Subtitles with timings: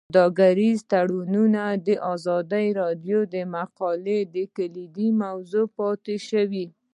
[0.09, 4.19] سوداګریز تړونونه د ازادي راډیو د مقالو
[4.55, 6.65] کلیدي موضوع پاتې شوی.